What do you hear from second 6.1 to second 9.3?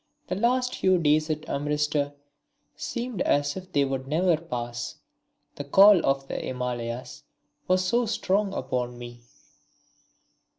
the Himalayas was so strong upon me.